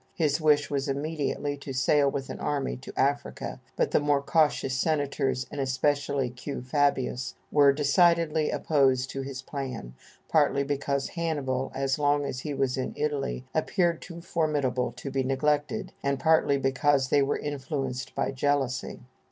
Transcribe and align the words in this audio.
His 0.15 0.41
wish 0.41 0.71
was 0.71 0.87
immediately 0.89 1.55
to 1.57 1.73
sail 1.73 2.09
with 2.09 2.31
an 2.31 2.39
army 2.39 2.75
to 2.75 2.99
Africa, 2.99 3.59
but 3.75 3.91
the 3.91 3.99
more 3.99 4.23
cautious 4.23 4.73
senators, 4.73 5.45
and 5.51 5.61
especially 5.61 6.31
Q. 6.31 6.63
Fabius, 6.63 7.35
were 7.51 7.71
decidedly 7.71 8.49
opposed 8.49 9.11
to 9.11 9.21
his 9.21 9.43
plan, 9.43 9.93
partly 10.27 10.63
because 10.63 11.09
Hannibal, 11.09 11.71
as 11.75 11.99
long 11.99 12.25
as 12.25 12.39
he 12.39 12.51
was 12.51 12.79
in 12.79 12.93
Italy, 12.95 13.45
appeared 13.53 14.01
too 14.01 14.21
formidable 14.21 14.91
to 14.93 15.11
be 15.11 15.21
neglected, 15.21 15.91
and 16.01 16.19
partly 16.19 16.57
because 16.57 17.09
they 17.09 17.21
were 17.21 17.37
influenced 17.37 18.15
by 18.15 18.31
jealousy. 18.31 19.01